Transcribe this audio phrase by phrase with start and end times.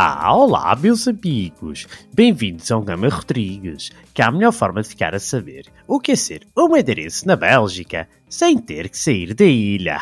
[0.00, 1.88] Ah, olá, meus amigos!
[2.14, 6.12] Bem-vindos ao Gama Rodrigues, que é a melhor forma de ficar a saber o que
[6.12, 9.98] é ser um madeirense na Bélgica sem ter que sair da ilha.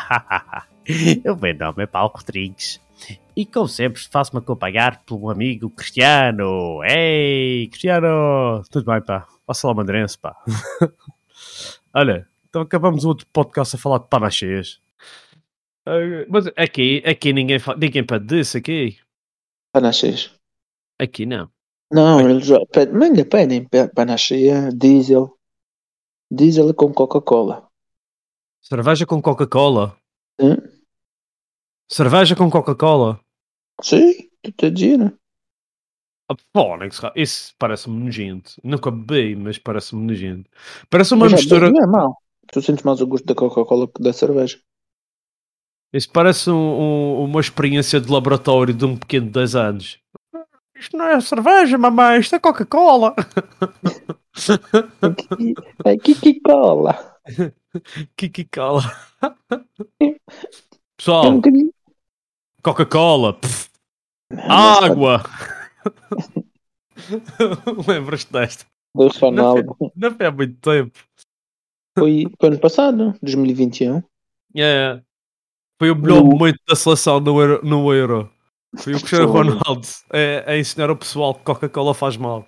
[1.25, 2.79] o meu nome é Paulo Rodrigues
[3.35, 6.83] e, como sempre, faço-me acompanhar pelo amigo Cristiano.
[6.83, 8.61] Ei, Cristiano!
[8.69, 9.25] Tudo bem, pá?
[9.47, 10.35] Passa lá, madeirense, pá.
[11.91, 14.79] Olha, então acabamos outro podcast a falar de panachês.
[16.29, 18.97] Mas aqui, aqui ninguém, ninguém pede disso, aqui.
[19.77, 20.31] Panachês.
[20.99, 21.51] Aqui não.
[21.91, 24.35] Não, eles já pedem, ainda pedem pa- panache,
[24.75, 25.37] diesel.
[26.31, 27.69] Diesel com Coca-Cola.
[28.59, 29.95] Cerveja com Coca-Cola.
[30.41, 30.55] Hum?
[31.87, 33.19] Cerveja com Coca-Cola.
[33.83, 35.15] Sim, tu te dizendo.
[36.29, 38.59] Ah, Fónix, isso parece-me nojento.
[38.63, 40.49] Nunca bebi, mas parece-me nojento.
[40.89, 41.69] Parece uma Mas mistura.
[41.69, 42.17] Não é mau.
[42.51, 44.59] Tu sentes mais o gosto da Coca-Cola que da cerveja.
[45.93, 49.99] Isso parece um- um- uma experiência de laboratório de um pequeno de 10 anos.
[50.79, 53.15] Isto não é cerveja, mamãe, isto é Coca-Cola.
[55.85, 57.15] É Kiki-Cola.
[58.15, 58.83] Kiki-Cola.
[59.21, 60.15] É um
[60.97, 61.73] Pessoal, bocadinho.
[62.61, 63.39] Coca-Cola.
[64.47, 65.23] Água.
[67.87, 68.65] Lembras-te desta?
[68.95, 69.75] Do Ronaldo.
[69.95, 70.97] Não foi há muito tempo.
[71.97, 74.01] Foi foi ano passado, 2021.
[74.55, 75.01] É.
[75.79, 77.59] Foi o melhor momento da seleção no Euro.
[77.65, 78.29] No Euro.
[78.77, 79.31] Foi o Cristiano.
[79.31, 82.45] Ronaldo a, a ensinar o pessoal que Coca-Cola faz mal.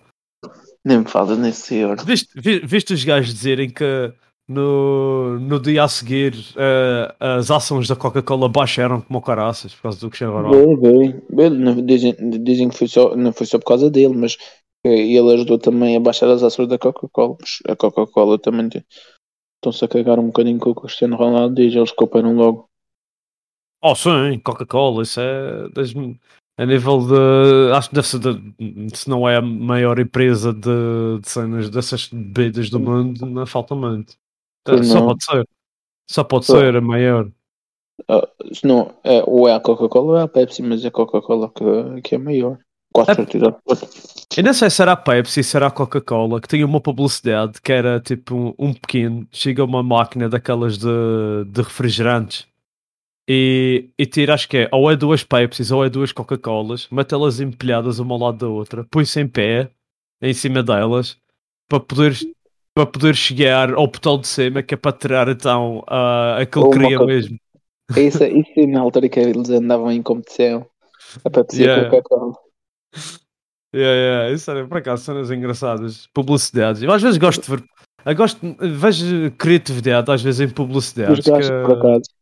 [0.86, 2.04] Nem me falas nesse euro.
[2.04, 4.14] Viste, vi- viste os gajos dizerem que
[4.48, 10.00] no, no dia a seguir eh, as ações da Coca-Cola baixaram como caraças por causa
[10.00, 10.78] do Cristiano Ronaldo?
[10.78, 11.86] Bem, bem.
[11.86, 14.38] Dizem, dizem que foi só, não foi só por causa dele, mas
[14.86, 17.38] eh, ele ajudou também a baixar as ações da Coca-Cola.
[17.68, 18.84] A Coca-Cola também tem-
[19.58, 22.66] estão-se a cagar um bocadinho com o Cristiano Ronaldo e eles cooperam logo.
[23.82, 25.68] Oh, sim, Coca-Cola, isso é
[26.58, 27.72] a nível de.
[27.74, 32.10] Acho que deve ser, de, se não é a maior empresa de, de cenas dessas
[32.12, 34.16] bebidas do mundo, não falta muito.
[34.66, 35.48] Pois Só pode ser.
[36.12, 37.30] Só pode ser a maior.
[38.54, 41.50] Se não, é, ou é a Coca-Cola ou é a Pepsi, mas é a Coca-Cola
[41.50, 42.58] que, que é maior.
[42.94, 43.56] Quase É- certeza.
[44.36, 47.62] Eu não sei se era a Pepsi, se era a Coca-Cola, que tinha uma publicidade
[47.62, 50.88] que era tipo um, um pequeno, chega uma máquina daquelas de,
[51.48, 52.49] de refrigerantes
[53.32, 57.14] e, e tira, acho que é, ou é duas Pepsis ou é duas Coca-Colas, mete
[57.14, 59.70] elas empilhadas uma ao lado da outra, põe-se em pé,
[60.20, 61.16] em cima delas,
[61.70, 62.18] para poder,
[62.74, 66.72] para poder chegar ao botão de cima, que é para tirar então ah, aquilo Ou
[66.72, 67.38] queria mesmo.
[67.96, 70.66] Isso, isso na altura que eles andavam em competição.
[71.24, 71.88] A Pepsi e Yeah.
[71.88, 72.34] a Coca-Cola.
[73.76, 76.08] Yeah, yeah, isso era por acaso cenas engraçadas.
[76.14, 76.82] Publicidades.
[76.82, 77.64] Eu às vezes gosto de ver.
[78.06, 81.28] Eu gosto, vejo criatividade às vezes em Os publicidades.
[81.28, 82.19] gajos, que por acaso.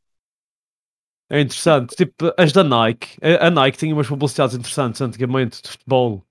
[1.29, 1.95] É interessante.
[1.95, 3.17] Tipo, as da Nike.
[3.39, 6.23] A Nike tinha umas publicidades interessantes antigamente de futebol.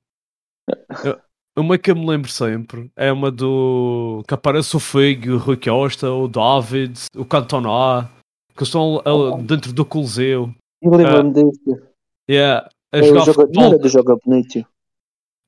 [1.59, 4.23] Uma que eu me lembro sempre é uma do.
[4.29, 8.11] que aparece o Figo, o Rui Costa, o David, o Cantona,
[8.55, 10.55] que estão uh, dentro do Coliseu.
[10.83, 11.83] Eu lembro-me desse.
[12.31, 13.65] Yeah, a É, jogar jogo, não futebol.
[13.65, 14.67] era do jogo bonito.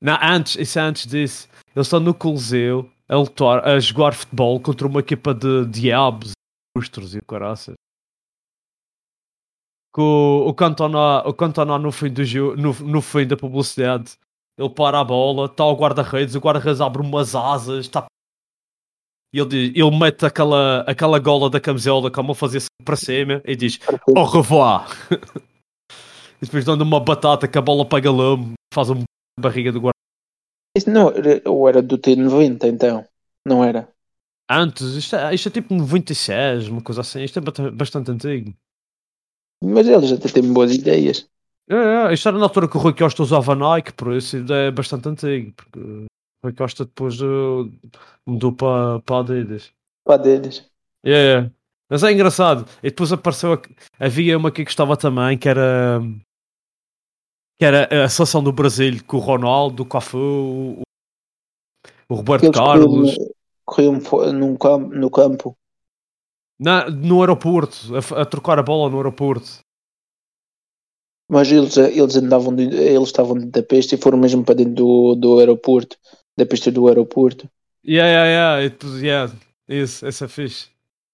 [0.00, 1.48] Não, antes, isso é antes disso.
[1.74, 6.32] Eles estão no Coliseu a lutar, a jogar futebol contra uma equipa de diabos,
[6.76, 7.74] monstros e caraças.
[9.98, 14.12] Que o, o Cantona, o Cantona no fim do jogo, no, no fim da publicidade,
[14.56, 18.06] ele para a bola, está o guarda-redes, o guarda-redes abre umas asas, está
[19.34, 23.42] e ele, diz- ele mete aquela, aquela gola da camisola como ele fazia para cima
[23.44, 23.80] e diz
[24.16, 24.86] au revoir.
[26.40, 29.02] e depois dando uma batata que a bola pega lame, faz uma
[29.36, 29.98] barriga do guarda
[30.76, 33.04] Isso não era, ou era do T90 então?
[33.44, 33.88] Não era?
[34.48, 38.54] Antes, isto é, isto é tipo 96, uma coisa assim, isto é bastante antigo.
[39.62, 41.28] Mas eles até têm boas ideias.
[41.70, 41.74] É,
[42.10, 45.08] é, isto era na altura que o Rui Costa usava Nike, por isso é bastante
[45.08, 46.06] antigo, porque o
[46.44, 47.88] Rui Costa depois eh,
[48.26, 49.70] mudou para para Adidas.
[50.04, 50.70] Para deles.
[51.04, 51.10] É,
[51.40, 51.50] é.
[51.90, 52.66] Mas é engraçado.
[52.82, 53.60] E depois apareceu, a-
[54.04, 56.00] havia uma que gostava também, que era
[57.58, 60.82] que era a seleção do Brasil com o Ronaldo, o Cafu, o,
[62.08, 63.16] o Roberto Eles Carlos.
[63.64, 64.00] corriam,
[64.32, 65.56] num campo, no campo.
[66.60, 69.60] Na, no aeroporto, a, a trocar a bola no aeroporto.
[71.30, 74.74] Mas eles, eles andavam, de- eles estavam dentro da pista e foram mesmo para dentro
[74.74, 75.96] do, do aeroporto,
[76.36, 77.48] da pista do aeroporto.
[77.86, 78.64] Yeah, yeah, yeah.
[78.64, 79.32] E depois, yeah.
[79.68, 80.68] Isso, essa é fixe.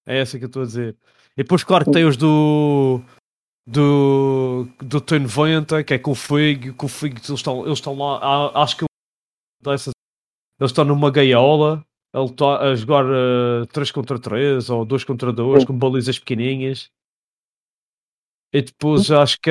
[0.07, 0.95] É essa que eu estou a dizer.
[1.37, 3.01] E depois, claro, que tem os do.
[3.67, 4.67] Do.
[4.81, 6.73] Do T 90, que é com o Figo.
[6.75, 8.51] Com o Figo, eles estão, eles estão lá.
[8.61, 8.85] Acho que
[9.61, 9.93] dessas,
[10.59, 11.83] eles estão numa gaiola.
[12.23, 13.03] Está a jogar
[13.73, 15.67] 3 contra 3 ou 2 contra 2 Sim.
[15.67, 16.89] com balizas pequenininhas.
[18.53, 19.49] E depois acho que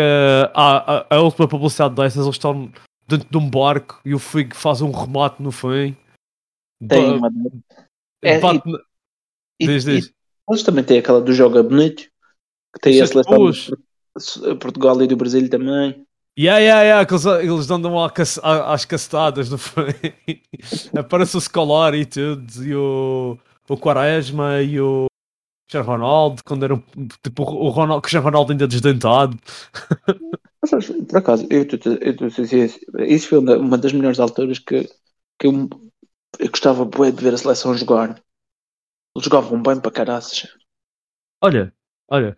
[0.55, 2.73] a, a, a última publicidade dessas eles estão
[3.07, 5.95] dentro de um barco e o Figo faz um remate no fim.
[6.89, 7.29] Tem Ba-.
[8.23, 8.63] É, bate
[9.61, 12.05] E, Diz, e- também têm aquela do Joga Bonito,
[12.75, 13.57] que tem Isso a seleção depois.
[13.57, 13.77] de
[14.41, 16.04] Por- Portugal e do Brasil também.
[16.37, 19.57] Yeah, yeah, yeah, que eles, eles andam às cacetadas no.
[20.99, 23.39] Aparece o Scolari e tudo, e o,
[23.69, 25.07] o Quaresma e o
[25.67, 26.83] Cristiano Ronaldo, quando era
[27.23, 29.39] tipo o Ronaldo, Cristiano Ronaldo ainda desdentado.
[30.73, 34.85] Mas, por acaso, eu eu a dizer isso, foi uma das melhores alturas que,
[35.39, 35.69] que eu,
[36.39, 38.21] eu gostava bué de ver a seleção jogar.
[39.15, 40.49] Eles jogavam bem para caraças.
[41.41, 41.73] Olha,
[42.09, 42.37] olha,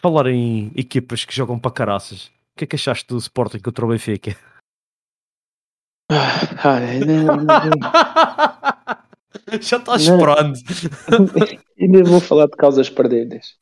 [0.00, 2.30] falar em equipas que jogam para caraças,
[2.60, 4.36] que é que achaste do Sporting contra o Benfica?
[6.10, 7.46] Ah, olha, não, não,
[9.62, 10.16] Já estás Não.
[10.16, 10.58] esperando.
[11.80, 13.56] ainda vou falar de causas perdidas.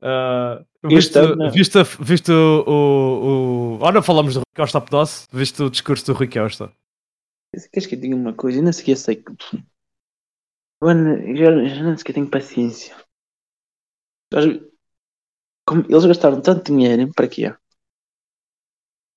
[0.00, 3.78] Ah, viste, ano- viste, viste o, o, o.
[3.80, 5.26] Olha, falamos do Rui Costa a pedaço.
[5.32, 6.72] Viste o discurso do Rui Costa.
[7.72, 8.58] Queres que eu diga uma coisa?
[8.58, 9.24] Eu não sei que.
[10.82, 12.94] Mano, eu já, já não sequer tenho paciência.
[15.66, 17.54] Como eles gastaram tanto dinheiro, para quê?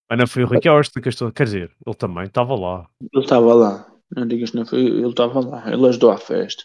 [0.09, 1.31] Mas não foi o Rui Costa que eu estou.
[1.31, 2.89] Quer dizer, ele também estava lá.
[3.13, 3.91] Ele estava lá.
[4.15, 4.79] Não digas que não foi.
[4.79, 5.71] Ele estava lá.
[5.71, 6.63] Ele ajudou à festa.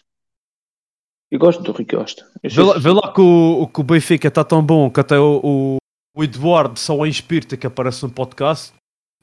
[1.29, 2.25] Eu gosto do Rui Costa.
[2.41, 5.19] Eu Vê lá, vê lá que, o, que o Benfica está tão bom que até
[5.19, 5.77] o, o,
[6.15, 8.73] o Eduardo só é espírita que aparece no podcast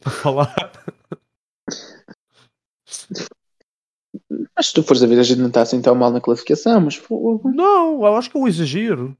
[0.01, 0.73] para falar.
[4.55, 6.81] Mas se tu fores a ver, a gente não está assim tão mal na classificação,
[6.81, 7.01] mas.
[7.55, 9.17] Não, eu acho que é um exagero.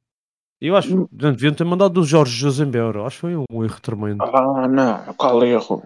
[0.61, 1.07] Eu acho Hum.
[1.07, 3.05] que não deviam ter mandado o Jorge José embora.
[3.05, 4.23] Acho que foi um erro tremendo.
[4.23, 5.83] Ah, não, qual erro?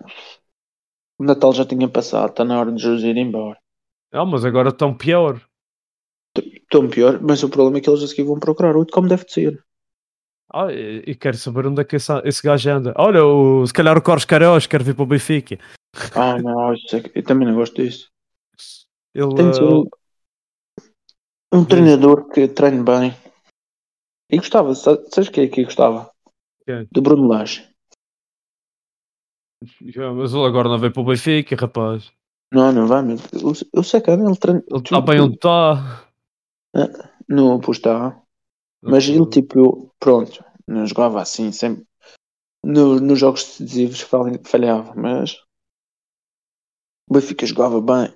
[1.18, 3.56] O Natal já tinha passado, está na hora de Jesus ir embora.
[4.12, 5.40] Ah, mas agora estão pior.
[6.68, 9.24] Tão pior, mas o problema é que eles a seguir vão procurar outro como deve
[9.24, 9.64] de ser.
[10.52, 12.94] Ah, e, quero saber onde é que esse, esse gajo anda.
[12.96, 15.58] Olha, o, se calhar o Carlos Queiroz quer vir para o Benfica.
[16.14, 16.76] Ah, não, é
[17.14, 18.08] eu também não gosto disso.
[19.14, 19.88] Ele, Tem de ser um,
[21.52, 23.14] um treinador que treine bem.
[24.30, 26.10] E gostava, sa- sabes quem é que gostava?
[26.66, 26.88] Quem?
[26.92, 27.68] Do Bruno Lage.
[29.86, 32.12] Já, mas ele agora não veio para o Benfica, rapaz.
[32.52, 34.62] Não, não vai, mas eu, eu sei que ele treina.
[34.68, 36.06] Ele está bem onde está.
[37.28, 38.20] Não, pois está.
[38.82, 41.84] Mas ele, tipo, eu- pronto, não jogava assim, sempre.
[42.64, 45.36] No, nos jogos decisivos falha- falhava, mas.
[47.08, 48.14] O Benfica jogava bem,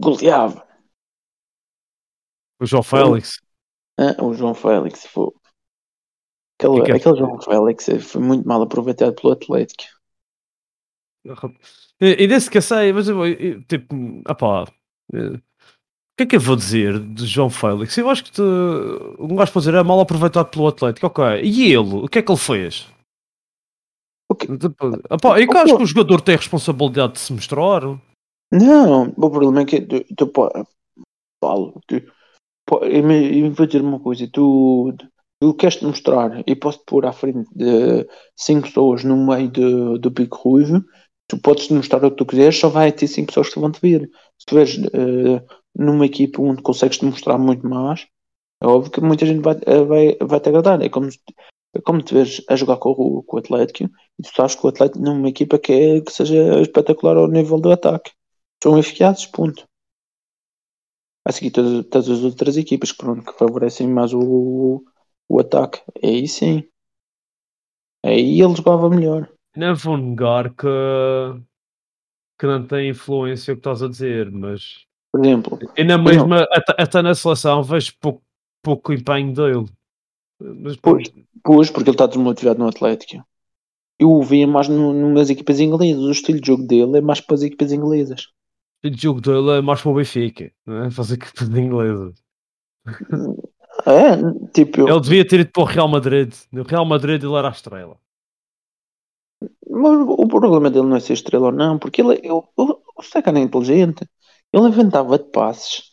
[0.00, 0.66] goleava.
[2.60, 3.40] O João Félix.
[3.98, 5.30] Ah, o João Félix, foi.
[6.58, 6.96] Aquele, Que que é?
[6.96, 9.84] aquele João Félix eh, foi muito mal aproveitado pelo Atlético.
[12.00, 13.94] E, e desse que eu sei, mas eu, eu, tipo,
[14.28, 14.64] opá,
[15.14, 15.38] eh,
[16.12, 17.96] o que é que eu vou dizer de João Félix?
[17.96, 21.24] Eu acho que te, um gajo pode dizer é mal aproveitado pelo Atlético, ok.
[21.42, 22.88] E ele, o que é que ele fez?
[24.30, 24.46] O quê?
[24.46, 27.82] Tipo, eu acho que o jogador tem a responsabilidade de se mostrar.
[28.52, 30.26] Não, o problema é que tu, tu
[31.40, 31.96] Paulo, tu,
[32.82, 35.08] eu, eu vou dizer uma coisa, tu, tu
[35.54, 38.06] queres te mostrar e posso te pôr à frente de
[38.36, 40.84] cinco pessoas no meio de- do pico ruivo,
[41.28, 43.70] tu podes te mostrar o que tu quiseres, só vai ter cinco pessoas que vão
[43.72, 44.10] te ver.
[44.38, 44.76] Se tu vês
[45.76, 48.06] numa equipa onde consegues te mostrar muito mais,
[48.62, 50.82] é óbvio que muita gente vai, eh, vai, vai te agradar.
[50.82, 51.08] É como,
[51.74, 54.66] é como te vês a jogar com o, com o Atlético e tu sabes que
[54.66, 58.12] o Atlético não é uma equipa que, é, que seja espetacular ao nível do ataque
[58.62, 59.64] são eficazes, ponto.
[61.24, 64.84] A seguir todas, todas as outras equipas pronto, que favorecem mais o,
[65.32, 65.80] o ataque.
[66.02, 66.64] Aí sim.
[68.04, 69.28] Aí ele jogava melhor.
[69.56, 70.66] Não vou negar que,
[72.38, 76.46] que não tem influência o que estás a dizer, mas Por exemplo, e na mesma,
[76.50, 78.22] até, até na seleção vejo pouco,
[78.62, 79.66] pouco empenho dele.
[80.40, 81.10] Mas Pois.
[81.44, 83.24] pois, porque ele está desmotivado no Atlético.
[83.98, 86.02] Eu o via mais no, numas equipas inglesas.
[86.02, 88.26] O estilo de jogo dele é mais para as equipas inglesas.
[88.84, 90.90] O jogo dele é mais para o Benfica, não é?
[90.90, 92.12] Fazer que de inglesa.
[93.86, 94.16] É,
[94.52, 96.32] tipo, eu, Ele devia ter ido para o Real Madrid.
[96.52, 97.98] No Real Madrid ele era a estrela.
[99.68, 99.92] mas
[100.24, 103.42] o problema dele não é ser estrela ou não, porque ele, eu, o Sacana é
[103.42, 104.06] inteligente.
[104.52, 105.92] Ele inventava de passes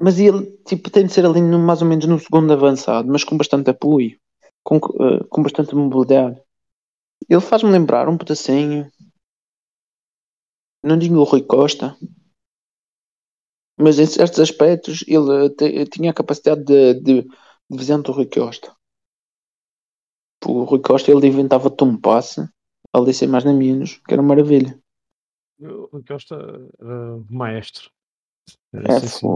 [0.00, 3.24] Mas ele tipo, tem de ser ali no- mais ou menos no segundo avançado, mas
[3.24, 4.16] com bastante apoio,
[4.62, 6.40] com, eh, com bastante mobilidade.
[7.30, 8.90] Ele faz-me lembrar um pedacinho,
[10.84, 11.96] não digo o Rui Costa,
[13.78, 18.12] mas em certos aspectos ele eh, te- tinha a capacidade de, de, de visão do
[18.12, 18.74] Rui Costa.
[20.46, 22.48] O Rui Costa ele inventava-te um passe,
[22.92, 24.78] ali sem mais nem menos, que era uma maravilha.
[25.60, 26.36] O Rui Costa
[26.80, 27.90] era maestro.
[28.72, 29.28] Era É, assim.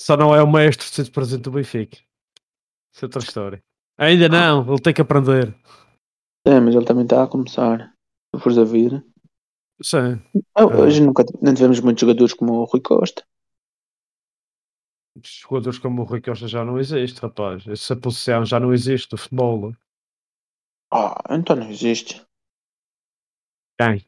[0.00, 1.98] Só não é o maestro de ser presidente do Benfica.
[2.94, 3.62] Isso é outra história.
[3.98, 5.54] Ainda não, ele tem que aprender.
[6.46, 7.94] É, mas ele também está a começar.
[8.34, 9.04] Se fores a vir.
[9.82, 10.20] Sim.
[10.54, 10.80] Ah, Ah.
[10.80, 13.22] Hoje nunca não tivemos muitos jogadores como o Rui Costa.
[15.20, 17.66] Jogadores como o Rui Costa já não existe, rapaz.
[17.66, 19.74] Essa posição já não existe no futebol.
[20.90, 22.22] Ah, então não existe.
[23.78, 24.04] Quem?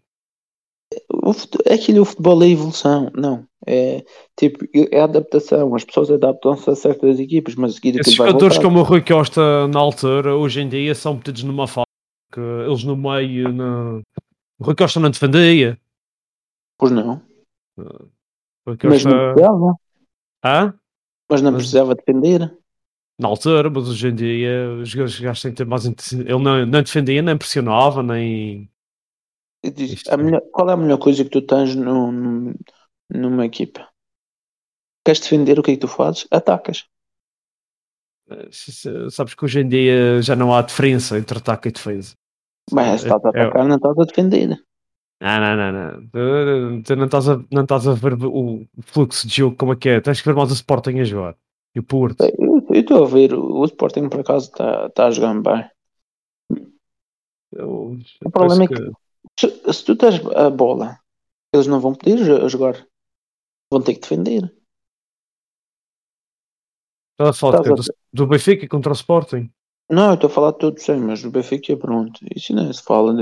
[1.12, 3.46] O fute- Aquilo o futebol é evolução, não.
[3.66, 4.04] É
[4.38, 5.74] tipo, é adaptação.
[5.74, 9.80] As pessoas adaptam-se a certas equipas, mas seguir Esses jogadores como o Rui Costa na
[9.80, 11.86] altura, hoje em dia, são metidos numa fase
[12.32, 13.52] que eles no meio.
[13.52, 14.02] No...
[14.58, 15.78] O Rui Costa não defendia.
[16.78, 17.22] Pois não.
[17.76, 17.82] O
[18.70, 19.32] Rui Mas não Costa.
[19.34, 19.74] precisava.
[20.44, 20.78] Hã?
[21.30, 22.56] Mas não Mas- precisava defender.
[23.18, 25.84] Na altura, mas hoje em dia os jogadores gastam ter mais.
[25.86, 28.68] Ele não, não defendia, nem pressionava, nem.
[29.64, 30.16] Diz, é.
[30.16, 32.54] melhor- qual é a melhor coisa que tu tens num-
[33.08, 33.88] numa equipa?
[35.06, 36.26] Queres defender, o que é que tu fazes?
[36.30, 36.84] Atacas.
[38.30, 42.14] eh, Sabes que hoje em dia já não há diferença entre ataque e defesa.
[42.72, 44.58] Mas se estás a É- é- atacar, não estás a defender.
[45.24, 46.82] Não, não, não, não.
[46.82, 49.88] Tu- não estás a, não estás a ver o fluxo de jogo como é que
[49.88, 50.00] é.
[50.00, 51.34] Tens que ver mais o Sporting a jogar.
[51.74, 52.22] E o Porto.
[52.22, 55.70] Eu estou a ver, o Sporting por acaso está está a jogar bem.
[57.52, 58.74] Eu- O problema é que
[59.40, 60.98] se, se tu tens a bola,
[61.54, 62.86] eles não vão poder jo- jogar.
[63.72, 64.54] Vão ter que defender.
[67.12, 69.50] Estás a falar do, do Benfica contra o Sporting.
[69.88, 72.20] Não, eu estou a falar de todos, sim, mas o Benfica, pronto.
[72.34, 73.12] Isso não se fala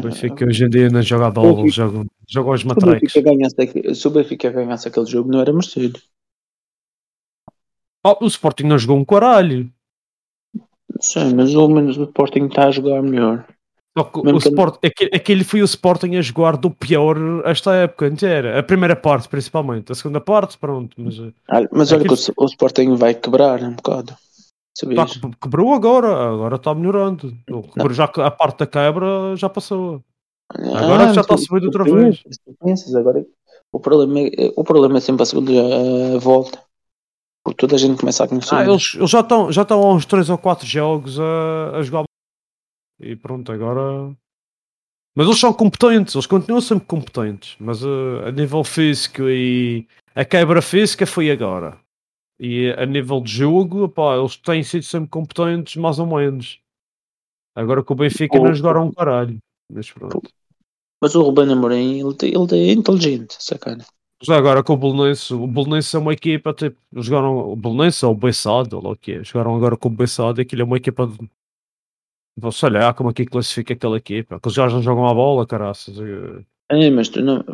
[0.00, 0.02] O.
[0.02, 2.74] Benfica hoje em dia não joga a bola, eles jogam, jogam os Se o.
[2.74, 6.00] Benfica ganhasse, aquele- se o Benfica ganhasse aquele jogo, não era merecido.
[8.04, 9.70] Oh, o Sporting não jogou um caralho.
[11.00, 13.46] Sim, mas ao menos o Sporting está a jogar melhor.
[13.96, 17.16] Só que Mesmo o que- Sport, aquele, aquele foi o Sporting a jogar do pior
[17.44, 18.58] esta época inteira.
[18.58, 19.92] A primeira parte, principalmente.
[19.92, 20.96] A segunda parte, pronto.
[20.98, 24.14] Mas eh, Ah, Mas olha que Aquilo- o, o Sporting vai quebrar um bocado.
[25.40, 26.32] Quebrou agora.
[26.32, 27.36] Agora está melhorando.
[27.46, 30.02] Quebrou já, a parte da quebra já passou.
[30.50, 32.22] Agora Ah, já está tu outra vez.
[32.62, 33.24] pensas, agora,
[33.72, 36.62] o, problema é, o problema é sempre a segunda eh, volta.
[37.44, 38.54] Porque toda a gente começa a conhecer.
[38.54, 41.82] Ah, eles, eles já estão já estão há uns 3 ou 4 jogos a, a
[41.82, 42.04] jogar.
[43.00, 44.14] E pronto, agora.
[45.14, 47.56] Mas eles são competentes, eles continuam sempre competentes.
[47.58, 51.78] Mas eh, a nível físico e a quebra física foi agora.
[52.38, 56.60] E a nível de jogo, pá, eles têm sido sempre competentes, mais ou menos.
[57.54, 58.56] Agora que o Benfica não Pouco.
[58.56, 59.38] jogaram um caralho.
[59.70, 60.22] Mas pronto.
[61.00, 63.84] Mas o Ruben Amorim, ele, ele é inteligente, sacana.
[64.22, 68.12] Já agora com o Bolonense, o Bolonense é uma equipa, tipo, jogaram o Bolonense ou
[68.12, 70.76] o Bessado, ou o que é, jogaram agora com o Bessado e aquilo é uma
[70.76, 71.28] equipa de.
[72.36, 75.12] Vou sei lá como é que classifica aquela equipa, que eles já não jogam a
[75.12, 75.96] bola, caraças.
[76.70, 77.44] É, mas tu não.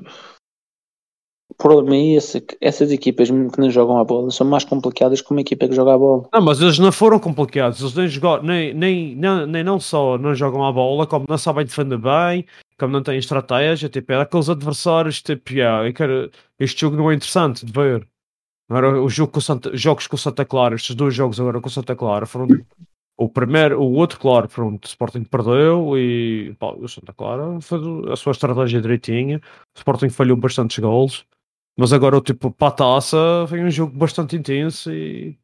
[1.51, 5.21] O problema é esse, que essas equipas que não jogam a bola são mais complicadas
[5.21, 6.29] que uma equipa que joga a bola.
[6.33, 10.19] Não, mas eles não foram complicados, eles nem, jogaram, nem, nem, nem, nem não só
[10.19, 12.45] não jogam a bola, como não sabem defender bem,
[12.79, 17.15] como não têm estratégia, tipo, é aqueles adversários, tipo, yeah, quero, este jogo não é
[17.15, 18.07] interessante de ver.
[18.69, 21.69] Agora, o jogo com Santa, jogos com o Santa Clara, estes dois jogos agora com
[21.69, 22.49] o Santa Clara foram
[23.17, 27.83] o primeiro, o outro, claro, pronto, o Sporting perdeu e pá, o Santa Clara fez
[28.13, 31.27] a sua estratégia direitinha, o Sporting falhou bastantes gols,
[31.79, 33.17] mas agora, tipo, para a taça,
[33.49, 35.39] foi um jogo bastante intenso e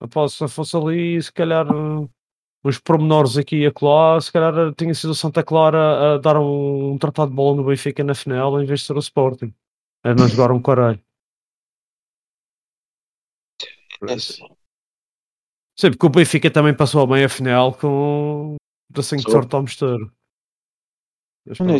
[0.00, 1.66] Epá, se fosse ali, se calhar
[2.64, 6.92] uns pormenores aqui e acolá, se calhar tinha sido o Santa Clara a dar um,
[6.92, 9.52] um tratado de bola no Benfica na final em vez de ser o Sporting.
[10.04, 11.00] A não jogar um caralho.
[15.76, 18.56] Sim, porque o Benfica também passou a meia final com
[18.90, 19.32] da sem Sorte.
[19.32, 20.12] sorte ao mistério.
[21.60, 21.78] Olha,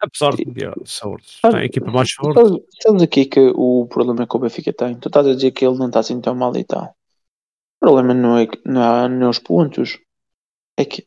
[0.00, 0.44] Apesar de.
[1.42, 2.64] Ah, Tem a equipa mais forte.
[2.82, 4.98] sabes aqui que o problema que o Benfica tem?
[4.98, 6.84] Tu estás a dizer que ele não está assim tão mal e tal.
[7.80, 9.98] O problema não é, que- não é, não é os pontos.
[10.76, 11.06] É que,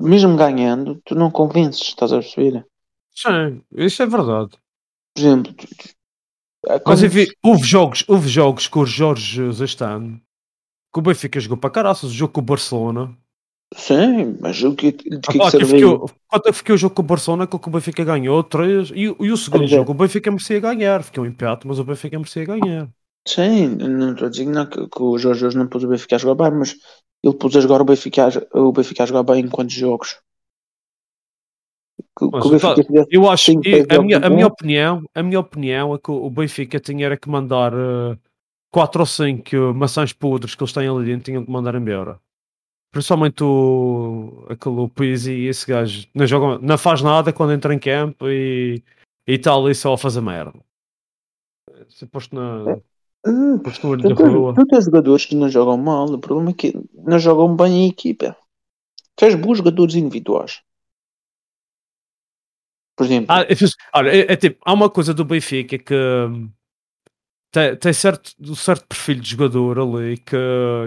[0.00, 2.66] mesmo ganhando, tu não convences, estás a perceber?
[3.14, 4.56] Sim, isso é verdade.
[5.14, 5.90] Por exemplo, tu- tu-
[6.86, 10.20] Mas enfim, houve jogos, houve jogos com o Jorge Jesus este ano
[10.92, 12.10] que o Benfica jogou para caraças.
[12.10, 13.16] O jogo com o Barcelona,
[13.76, 17.02] Sim, mas o que, de que, Ah, que que é que ficou o jogo com
[17.02, 19.92] o Barcelona, que o Benfica ganhou 3 e, o- e o segundo Três a- jogo
[19.92, 22.88] o Benfica merecia ganhar, ficou um empate, mas o Benfica merecia ganhar.
[23.26, 26.16] Sim, não estou a dizer não, que, que o Jorge Jesus não pôs o Benfica
[26.16, 26.76] a jogar bem, mas
[27.22, 30.16] ele pôs a jogar o Benfica, o Benfica a jogar bem em quantos jogos?
[32.18, 32.74] Que, que Mas tá-
[33.10, 36.30] Eu acho, e seis a minha, a minha opinião, a minha opinião é que o
[36.30, 37.72] Benfica tinha era que mandar
[38.70, 42.20] 4 ou 5 maçãs podres que eles têm ali dentro, tinham que mandar embora.
[42.92, 47.74] Principalmente o, aquele o Pizzi e esse gajo não, joga, não faz nada quando entra
[47.74, 48.82] em campo e
[49.26, 50.52] e está ali só a fazer merda.
[51.88, 52.76] Se posto na,
[53.24, 54.52] Hum, posto no olho da rua.
[54.54, 57.88] tu tens jogadores que não jogam mal, o problema é que não jogam bem em
[57.88, 58.36] equipa.
[59.16, 60.60] Tens bons jogadores individuais.
[62.96, 63.54] Por exemplo, Ah, é.
[63.94, 66.50] Olha, é- é tipo, há uma coisa do Benfica que hum,
[67.52, 70.36] tem, tem certo, certo perfil de jogador ali que,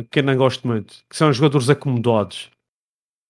[0.09, 2.49] que eu não gosto muito, que são jogadores acomodados.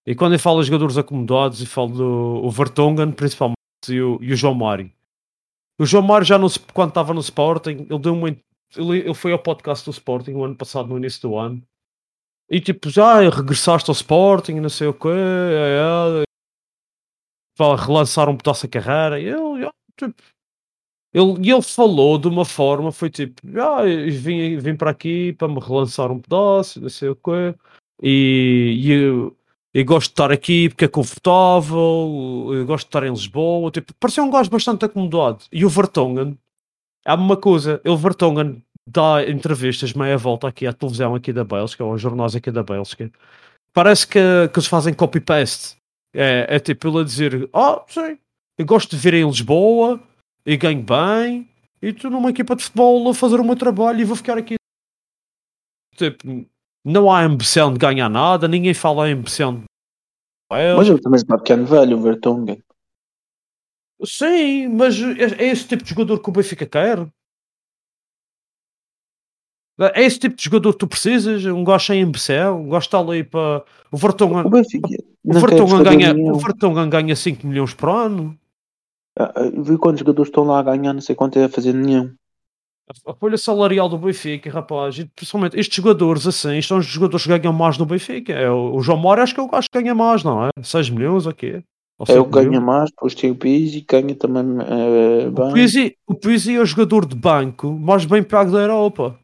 [0.07, 3.57] E quando eu falo de jogadores acomodados, eu falo do o Vertonghen, principalmente,
[3.89, 4.89] e o, e o João Mário.
[5.77, 8.39] O João Mário já no, quando estava no Sporting, ele deu muito.
[8.77, 11.61] Ele, ele foi ao podcast do Sporting o ano passado, no início do ano.
[12.49, 16.23] E tipo, já regressaste ao Sporting, não sei o quê, é, é,
[17.57, 19.19] para relançar um pedaço a carreira.
[19.19, 20.21] E ele, já, tipo,
[21.15, 25.61] ele, ele falou de uma forma, foi tipo, ah, vim, vim para aqui para me
[25.61, 27.55] relançar um pedaço, não sei o quê,
[28.03, 29.37] e, e eu,
[29.73, 33.93] eu gosto de estar aqui porque é confortável, eu gosto de estar em Lisboa, tipo,
[33.97, 35.45] parecia um gajo bastante acomodado.
[35.53, 36.37] E o Vertonghen,
[37.05, 41.85] há uma coisa, ele Vertonghen dá entrevistas meia volta aqui à televisão aqui da Bélgica,
[41.85, 43.09] ou aos jornais aqui da Bélgica,
[43.73, 44.19] parece que,
[44.51, 45.77] que eles fazem copy-paste.
[46.13, 48.17] É, é tipo ele a dizer: Ah, sim,
[48.57, 50.01] eu gosto de vir em Lisboa
[50.45, 51.49] e ganho bem,
[51.81, 54.55] e estou numa equipa de futebol a fazer o meu trabalho e vou ficar aqui.
[55.95, 56.45] Tipo,
[56.83, 59.65] não há ambição de ganhar nada, ninguém fala em ambição de.
[60.77, 62.61] mas ele também está pequeno velho, o Vertonghen.
[64.03, 67.07] Sim, mas é, é esse tipo de jogador que o Benfica quer.
[69.93, 72.87] É esse tipo de jogador que tu precisas, um gajo sem ambição, um gajo que
[72.87, 73.63] está ali para.
[73.91, 74.87] O Vertonghen, O Benfica
[75.23, 76.33] o Vertonghen ganha, nenhum.
[76.33, 78.37] o Vertonghen ganha 5 milhões por ano.
[79.17, 81.73] Ah, ah, Vi quantos jogadores estão lá a ganhar, não sei quanto é a fazer
[81.73, 82.13] nenhum.
[83.07, 87.35] A folha salarial do Benfica, rapaz, e principalmente estes jogadores assim, são os jogadores que
[87.37, 88.31] ganham mais no Benfica.
[88.33, 90.49] É, o, o João Mário acho que é o gajo que ganha mais, não é?
[90.61, 91.63] 6 milhões ou quê?
[91.97, 94.43] É o 5 que ganha mais, depois tem o Pizzi, ganha também
[95.27, 95.53] O bem.
[95.53, 99.17] Pizzi, o Pizzi é o jogador de banco mais bem pago da Europa.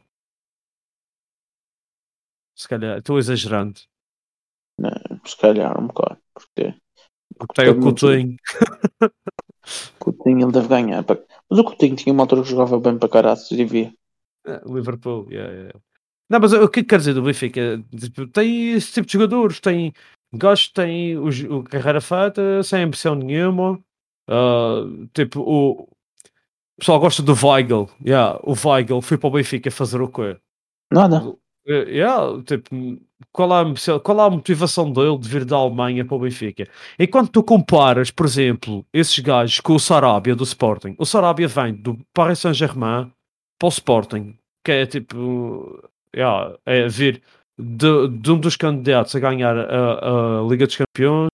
[2.58, 3.80] Se calhar, estou exagerando.
[5.25, 6.17] Se calhar um bocado.
[6.34, 6.73] Porque
[7.38, 8.39] Porque tem o Tem muito-
[9.99, 10.45] Coutinho.
[10.45, 11.03] ele deve ganhar.
[11.03, 11.17] pá.
[11.49, 13.93] Mas o Coutinho tinha uma altura que jogava bem para caraças e via.
[14.45, 15.79] É, Liverpool, yeah, yeah.
[16.29, 17.84] Não, mas o que quer dizer do Benfica?
[18.31, 19.93] Tem esse tipo de jogadores, tem
[20.31, 23.77] que têm o, o carreira feita, sem ambição nenhuma.
[24.29, 25.89] Ah, tipo, o, o
[26.79, 27.89] pessoal gosta do Weigl.
[28.05, 30.38] Yeah, o Weigl foi para o Benfica fazer o quê?
[30.91, 31.36] Nada.
[31.67, 32.73] Eh, yeah, tipo,
[33.31, 36.67] qual, é a, qual é a motivação dele de vir da Alemanha para o Benfica?
[36.99, 41.73] Enquanto tu comparas, por exemplo, esses gajos com o Sarabia do Sporting, o Sarabia vem
[41.73, 43.12] do Paris Saint-Germain
[43.60, 45.84] para o Sporting, que é tipo,
[46.15, 47.21] yeah, é vir
[47.57, 51.29] de, de um dos candidatos a ganhar a, a Liga dos Campeões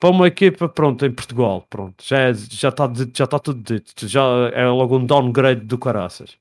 [0.00, 4.08] para uma equipa, pronto, em Portugal, pronto, já está já tá já tá tudo dito,
[4.08, 6.36] já é logo um downgrade do caraças.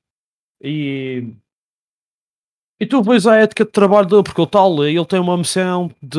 [0.60, 1.28] E
[2.82, 5.92] e tu vês a ética de trabalho dele, porque está ali, ele tem uma missão
[6.02, 6.18] de,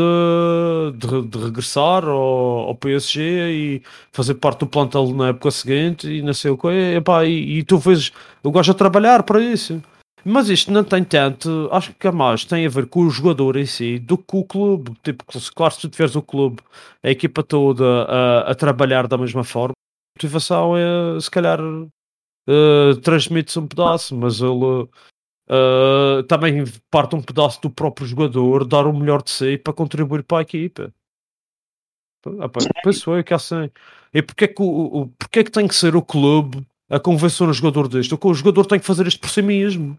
[0.95, 6.23] de, de regressar ao, ao PSG e fazer parte do plantel na época seguinte e
[6.23, 8.13] não sei o que, epá, e, e tu vês
[8.45, 9.83] o gajo a trabalhar para isso.
[10.25, 13.57] Mas isto não tem tanto, acho que é mais tem a ver com o jogador
[13.57, 14.93] em si do que com o clube.
[15.03, 15.25] Tipo,
[15.57, 16.61] claro, se tu tiveres o clube,
[17.03, 21.59] a equipa toda a, a trabalhar da mesma forma, a motivação é se calhar
[22.49, 24.89] eh, transmite-se um pedaço, mas ele
[25.53, 30.23] Uh, também parte um pedaço do próprio jogador dar o melhor de si para contribuir
[30.23, 30.91] para a equipa.
[32.41, 33.71] Ah, pá, Penso eu que é assim.
[34.15, 36.99] E porque é que, o, o, porque é que tem que ser o clube a
[36.99, 38.19] convencer um jogador disto?
[38.23, 39.99] O jogador tem que fazer isto por si mesmo.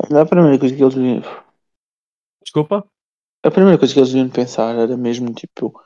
[0.00, 1.22] A primeira coisa que eles deviam,
[2.42, 2.86] Desculpa?
[3.44, 5.78] a primeira coisa que eles deviam pensar era mesmo tipo,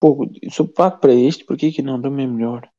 [0.00, 2.00] pô, se eu pago para isto, porquê que não?
[2.00, 2.70] Para-me é melhor.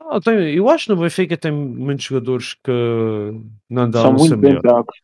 [0.00, 2.70] Ah, tem- eu acho que no Benfica tem muitos jogadores que
[3.68, 4.96] não dão São muito bem pagos.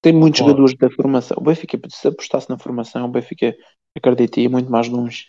[0.00, 1.36] Tem muitos jogadores da formação.
[1.38, 3.54] O Benfica, se apostasse na formação, o Benfica
[3.96, 5.26] acredita ia muito mais longe.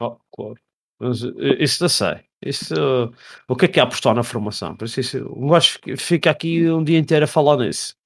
[0.00, 0.56] Ah, claro.
[1.00, 2.20] Mas, eh, isso eu sei.
[2.44, 3.10] Isso, eh,
[3.48, 4.76] o que é que é apostar na formação?
[4.76, 7.96] Por isso, isso, um gajo fica- aqui um dia inteiro a falar nisso.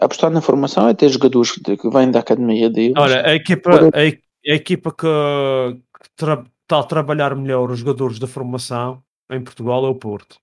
[0.00, 2.94] Apostar na formação é ter jogadores que vêm da academia deles.
[2.96, 8.18] Olha, a equipa, a, a equipa que, que tra- está a trabalhar melhor os jogadores
[8.18, 10.36] da formação em Portugal é o Porto.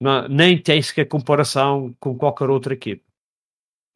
[0.00, 3.04] Não- nem tem sequer comparação com qualquer outra equipa.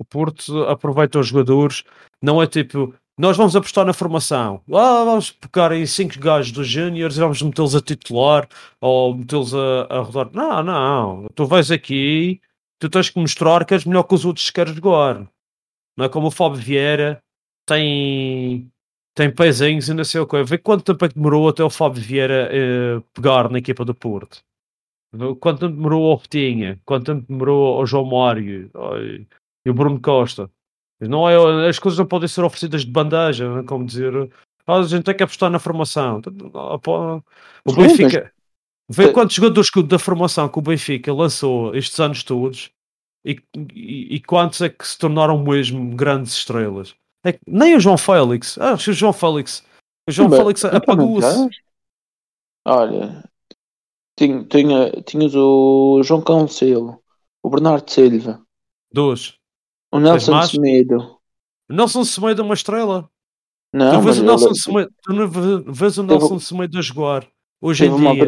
[0.01, 1.83] O Porto aproveita os jogadores,
[2.23, 6.69] não é tipo, nós vamos apostar na formação, ah, vamos pegar em 5 gajos dos
[6.69, 8.49] júniores e vamos metê-los a titular
[8.81, 10.31] ou metê-los a, a rodar.
[10.33, 12.41] Não, não, tu vais aqui,
[12.79, 15.29] tu tens que mostrar que és melhor que os outros que queres jogar.
[15.97, 17.21] Não é como o Fábio Vieira
[17.67, 18.71] tem,
[19.19, 20.41] tem pezinhos e não sei o que.
[20.45, 23.93] Vê quanto tempo é que demorou até o Fábio Vieira eh, pegar na equipa do
[23.93, 24.45] Porto.
[25.41, 28.71] Quanto tempo demorou ao Petinha, quanto tempo demorou ao João Mário
[29.67, 30.49] e o Bruno Costa.
[31.01, 33.63] Não é, as coisas não podem ser oferecidas de bandeja, não é?
[33.65, 34.31] como dizer
[34.67, 36.21] ah, a gente tem que apostar na formação.
[36.55, 37.17] Ah, pô,
[37.65, 38.33] O Benfica,
[38.89, 42.71] vê quantos jogadores da formação que o Benfica lançou estes anos todos
[43.25, 43.41] e,
[43.75, 46.95] e, e quantos é que se tornaram mesmo grandes estrelas.
[47.29, 49.63] É que nem o João Félix, ah, o João Félix,
[50.09, 51.49] o João Mas- Félix então apagou-se.
[52.67, 53.23] Olha,
[54.19, 57.03] tinha, tinha, tinhas o João Cancelo,
[57.43, 58.41] o Bernardo Silva,
[58.93, 59.35] Dois.
[59.93, 60.43] o Nelson?
[60.43, 61.19] Semedo.
[61.71, 63.11] O Nelson Semedo é uma estrela.
[63.75, 66.79] Não, tu vês o ele Nelson Semedo, tu não vê- vês o Teve- Nelson Semedo
[66.79, 67.27] a jogar
[67.61, 68.25] hoje teve em dia.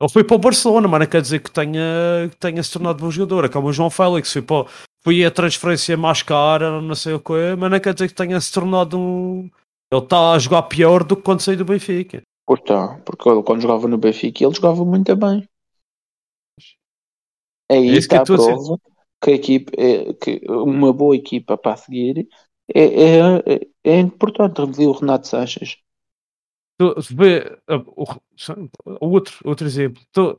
[0.00, 1.82] ele foi para o Barcelona, mas não quer dizer que tenha,
[2.30, 3.44] que tenha se tornado bom jogador.
[3.44, 4.66] É como o João Félix, foi, para,
[5.02, 8.40] foi a transferência mais cara, não sei o que, mas não quer dizer que tenha
[8.40, 9.50] se tornado um.
[9.92, 12.22] Ele está a jogar pior do que quando saiu do Benfica.
[12.46, 15.48] Pois tá, porque ele, quando jogava no Benfica ele jogava muito bem.
[17.70, 18.78] Aí É isso que está eu a prova
[19.22, 22.26] que a equipe é, que uma boa equipa para seguir
[22.74, 24.60] é, é, é, é importante.
[24.60, 25.76] Revi o Renato Sanches.
[26.78, 28.04] Tu, vê, o,
[29.00, 30.02] o outro, outro exemplo.
[30.12, 30.38] Tu,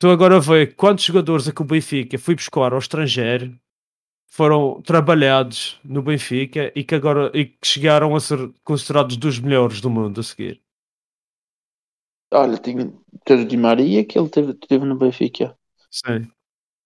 [0.00, 3.56] tu agora vê quantos jogadores é que o Benfica foi buscar ao estrangeiro
[4.28, 9.80] foram trabalhados no Benfica e que agora e que chegaram a ser considerados dos melhores
[9.80, 10.62] do mundo a seguir.
[12.32, 12.92] Olha, tinha
[13.24, 15.56] teve o Di Maria que ele teve, teve no Benfica.
[15.90, 16.32] Sim,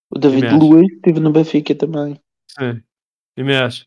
[0.09, 0.49] O David.
[0.59, 2.19] Luiz teve no Benfica também.
[2.47, 2.83] sim.
[3.37, 3.85] E me acho.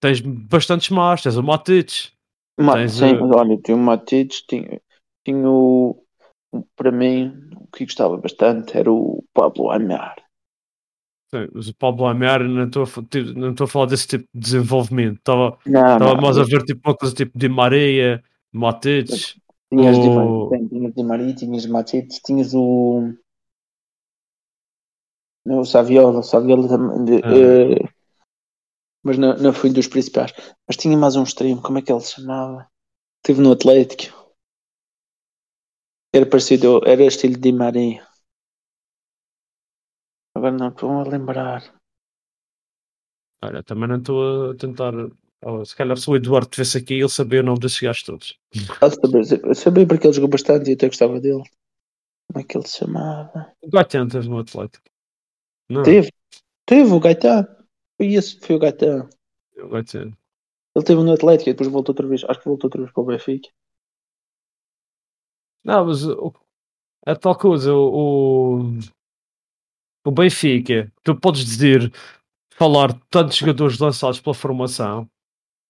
[0.00, 2.12] Tens bastantes más, tens o Matic.
[2.58, 4.80] Ma, Tens, sim, mas olha, tinha o Matites, tinha,
[5.24, 6.05] tinha o, o-
[6.76, 10.16] para mim, o que gostava bastante era o Pablo Amar.
[11.34, 12.84] Sim, mas o Pablo Amer não estou
[13.34, 15.18] não estou a falar desse tipo de desenvolvimento.
[15.18, 19.08] Estava Não, estava não, mais a ver tipo uma coisa tipo de Maria, Matic.
[19.70, 23.12] Tinhas o- sim, tinhas Di Maria, tinhas Matites, tinhas o.
[25.46, 27.04] Não, o Saviola, o Saviola também.
[27.04, 27.76] de- Ah.
[27.82, 27.88] eh,
[29.02, 30.32] mas não, não fui dos principais.
[30.66, 32.68] Mas tinha mais um extremo, como é que ele se chamava?
[33.18, 34.15] Estive no Atlético.
[36.16, 38.06] Era parecido, era estilo Di Maria.
[40.34, 41.60] Agora não estou a lembrar.
[43.44, 44.94] Olha, também não estou a tentar.
[45.44, 48.38] oh, se calhar se o Eduardo estivesse aqui, ele sabia o nome desses gajos todos.
[48.82, 51.42] Eu sabia, eu sabia porque ele jogou bastante e até gostava dele.
[52.28, 53.52] Como é que ele se chamava?
[53.62, 54.84] O Gaetano teve no Atlético.
[55.68, 56.10] Não, Teve,
[56.64, 57.46] teve o Gaetano.
[57.96, 59.08] Foi esse, foi o Gaetano.
[59.58, 60.16] o Gaetano.
[60.74, 62.24] Ele teve no Atlético e depois voltou outra vez.
[62.24, 63.48] Acho que voltou outra vez para o Benfica.
[65.66, 66.32] Não, mas o,
[67.04, 68.78] a tal coisa, o,
[70.06, 71.92] o, Benfica, tu podes dizer,
[72.54, 75.08] falar de tantos jogadores lançados pela formação,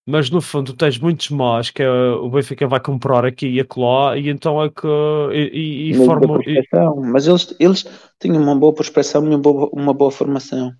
[0.06, 4.18] mas no fundo tens muitos mais que é, o Benfica vai comprar aqui e acolá,
[4.18, 4.86] e então é que.
[5.32, 6.34] E, e, e Mas da forma.
[6.34, 6.96] prospecção.
[6.96, 7.84] Mas eles, eles
[8.20, 10.74] tinham uma boa prospecção e uma boa, uma boa formação.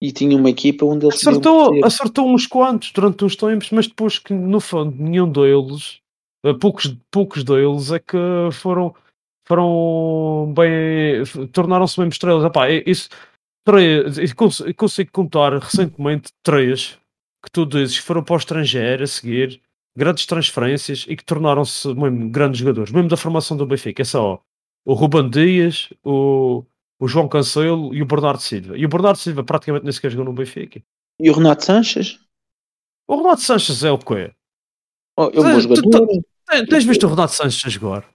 [0.00, 4.18] E tinham uma equipa onde eles Acertou, acertou uns quantos durante uns tempos, mas depois
[4.18, 6.07] que no fundo nenhum deles, eh,
[6.60, 8.16] poucos, poucos deles é que
[8.52, 8.94] foram,
[9.46, 12.44] foram bem, tornaram-se mesmo estrelas.
[12.44, 13.08] Epá, isso,
[13.64, 14.32] três,
[14.76, 16.98] consigo contar recentemente três
[17.44, 19.60] que tu dizes que foram para o estrangeiro a seguir,
[19.96, 24.02] grandes transferências e que tornaram-se mesmo grandes jogadores, mesmo da formação do Benfica.
[24.02, 24.40] É só
[24.84, 26.64] o Ruben Dias, o,
[27.00, 28.76] o João Cancelo e o Bernardo Silva.
[28.76, 30.82] E o Bernardo Silva praticamente nem sequer jogou no Benfica.
[31.20, 32.20] E o Renato Sanches?
[33.06, 34.32] O Renato Sanches é o quê?
[35.20, 36.24] Oh, é um bom Tu-
[36.70, 38.08] Tens visto o Renato Sanches a jogar?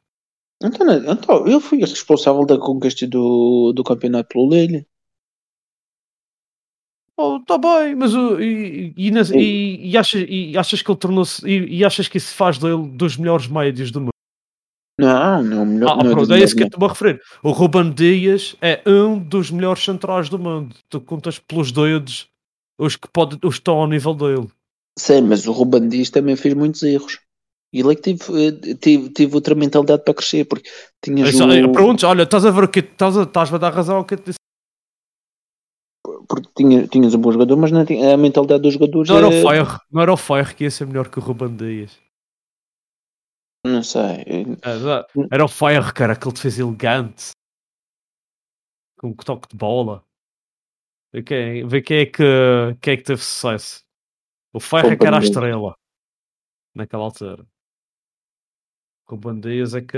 [0.64, 4.88] Então, então, eu fui responsável da conquista do, do campeonato pelo Lille.
[7.18, 11.86] Oh, tá bem, mas e, e, e- e achas, e achas que ele tornou-se e,
[11.86, 14.10] achas que isso faz dele dos melhores médios do mundo?
[15.00, 17.22] Não, não, melhor, Ah, não pronto, dos é isso que eu estou a referir.
[17.44, 20.76] O Ruben Dias é um dos melhores centrais do mundo.
[20.90, 22.28] Tu contas pelos dedos
[22.80, 24.48] os que, pode, os que estão ao nível dele.
[24.98, 27.20] Sim, mas o Ruben Dias também fez muitos erros.
[27.74, 30.70] E ele é que tive, eh, tive, tive outra mentalidade para crescer, porque
[31.04, 33.74] tinhas Isso, o, Pronto, olha, estás a ver o que estás a, estás a dar
[33.74, 34.38] razão ao que eu te disse.
[36.28, 39.28] porque tinha, tinhas um bom jogador, mas não tinha, a mentalidade dos jogadores Não era
[39.28, 42.00] o é- Fire, não era o Fire que ia ser melhor que o Ruben Dias.
[43.66, 44.26] Não sei.
[44.62, 47.32] Era, era o Fire, cara, aquele defesa elegante.
[49.00, 50.04] Com toque de bola.
[51.14, 52.24] Vê quem, vê quem é que,
[52.82, 53.83] quem é que teve sucesso.
[54.54, 55.76] O Fire é que era a estrela.
[56.76, 57.46] Naquela altura.
[59.08, 59.98] O Ruben Dias é que...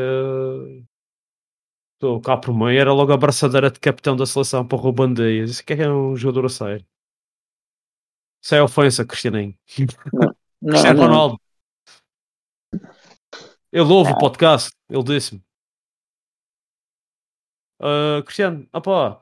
[2.01, 5.13] O cá por meio era logo a abraçadeira de capitão da seleção para o Ruben
[5.13, 5.51] Dias.
[5.51, 6.85] Isso que é um jogador a sério.
[8.41, 9.57] Isso é ofensa, Cristianinho.
[10.13, 10.33] Não,
[10.71, 11.07] Cristiano não.
[11.07, 11.41] Ronaldo.
[13.71, 15.43] Ele ouve o podcast, ele disse-me.
[17.79, 19.21] Ah, Cristiano, opá.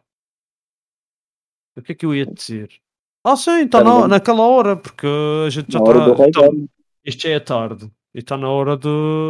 [1.75, 2.82] O que é que eu ia te dizer?
[3.23, 5.07] Ah, sim, está Era na, naquela hora, porque
[5.45, 5.93] a gente já está.
[5.93, 6.67] Tá- Gama.
[7.05, 7.89] isto já é tarde.
[8.13, 8.87] E está na hora de,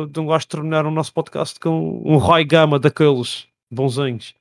[0.10, 4.34] de um gajo terminar o nosso podcast com um raio gama daqueles bonzinhos.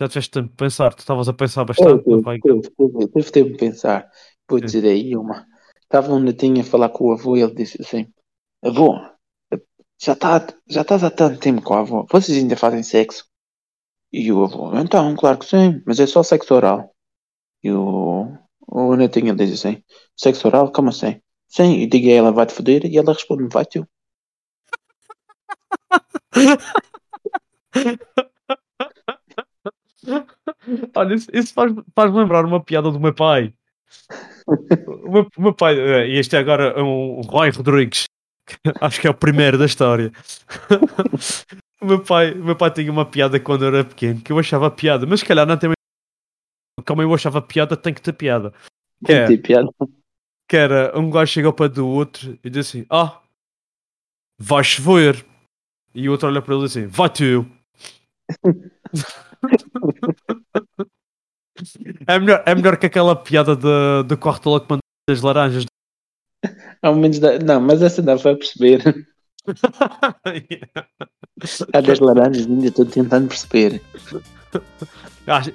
[0.00, 2.38] Já tiveste tempo de pensar, tu estavas a pensar bastante gama.
[2.40, 4.08] Teve, teve, teve tempo de pensar.
[4.48, 4.64] Vou Sim.
[4.64, 5.46] dizer aí uma.
[5.82, 8.06] Estava um netinho a falar com o avô e ele disse assim:
[8.64, 8.98] Avô,
[10.00, 13.26] já, tá, já estás há tanto tempo com a avó, vocês ainda fazem sexo?
[14.12, 16.94] E o avô: Então, claro que sim, mas é só sexo oral.
[17.62, 18.32] E o,
[18.72, 19.82] o netinho diz assim:
[20.16, 20.72] Sexo oral?
[20.72, 21.20] Como assim?
[21.48, 22.86] Sim, e diga a ela: Vai-te foder?
[22.86, 23.86] E ela responde: Vai tu.
[30.96, 33.52] Olha, isso, isso faz, faz lembrar uma piada do meu pai.
[34.46, 38.04] O meu, meu pai, eh, e este é agora um Roy Rodrigues,
[38.80, 40.10] acho que é o primeiro da história.
[41.80, 44.38] o, meu pai, o meu pai tinha uma piada quando eu era pequeno que eu
[44.38, 45.70] achava piada, mas se calhar não tem.
[46.86, 48.52] Como eu achava piada, tem que ter piada.
[49.04, 49.68] Que, é, Tem piada.
[50.48, 53.20] que era um gajo chega ao pé do outro e diz assim: Ah,
[54.38, 55.24] vai chover.
[55.94, 57.46] E o outro olha para ele e diz assim: Vai tu.
[62.06, 65.64] É melhor, é melhor que aquela piada de, de corte logo que manda das laranjas.
[66.80, 69.06] Ao menos dá- Não, mas essa dá para perceber.
[71.72, 73.80] Há das laranjas, ainda estou tentando perceber.
[75.26, 75.50] Acho-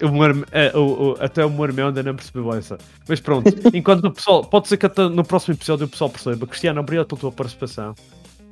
[0.76, 2.78] o- até o meu irmão ainda não percebeu essa.
[3.08, 6.46] Mas pronto, enquanto o pessoal, pode ser que até no próximo episódio o pessoal perceba.
[6.48, 7.94] Cristiano, obrigado pela tua participação.